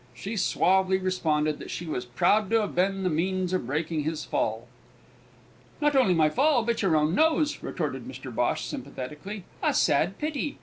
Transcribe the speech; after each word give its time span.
She 0.15 0.35
suavely 0.35 0.97
responded 0.97 1.59
that 1.59 1.69
she 1.69 1.85
was 1.85 2.05
proud 2.05 2.49
to 2.49 2.61
have 2.61 2.73
been 2.73 3.03
the 3.03 3.09
means 3.11 3.53
of 3.53 3.67
breaking 3.67 4.01
his 4.01 4.25
fall. 4.25 4.65
"Not 5.79 5.95
only 5.95 6.15
my 6.15 6.27
fall 6.27 6.63
but 6.63 6.81
your 6.81 6.95
own 6.95 7.13
nose!" 7.13 7.61
retorted 7.61 8.05
Mr. 8.05 8.33
Bhosh 8.33 8.65
sympathetically. 8.65 9.43
"A 9.61 9.75
sad 9.75 10.17
pity! 10.17 10.57